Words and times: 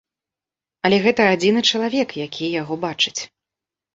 Але 0.87 0.97
гэта 1.05 1.21
адзіны 1.33 1.61
чалавек, 1.73 2.09
які 2.25 2.45
яго 2.61 2.79
бачыць. 2.87 3.21